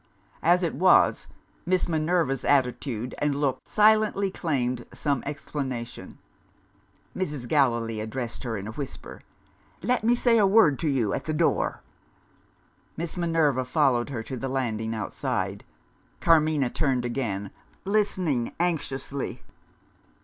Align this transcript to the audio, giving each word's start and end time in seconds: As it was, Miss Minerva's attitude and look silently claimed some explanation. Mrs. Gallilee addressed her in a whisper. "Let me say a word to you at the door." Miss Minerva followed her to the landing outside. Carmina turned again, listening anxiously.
As 0.41 0.63
it 0.63 0.73
was, 0.73 1.27
Miss 1.63 1.87
Minerva's 1.87 2.43
attitude 2.43 3.13
and 3.19 3.35
look 3.39 3.59
silently 3.65 4.31
claimed 4.31 4.87
some 4.91 5.21
explanation. 5.27 6.17
Mrs. 7.15 7.47
Gallilee 7.47 7.99
addressed 8.01 8.41
her 8.41 8.57
in 8.57 8.65
a 8.67 8.71
whisper. 8.71 9.21
"Let 9.83 10.03
me 10.03 10.15
say 10.15 10.39
a 10.39 10.47
word 10.47 10.79
to 10.79 10.87
you 10.89 11.13
at 11.13 11.25
the 11.25 11.33
door." 11.33 11.81
Miss 12.97 13.15
Minerva 13.15 13.63
followed 13.63 14.09
her 14.09 14.23
to 14.23 14.35
the 14.37 14.49
landing 14.49 14.95
outside. 14.95 15.63
Carmina 16.19 16.71
turned 16.71 17.05
again, 17.05 17.51
listening 17.85 18.53
anxiously. 18.59 19.43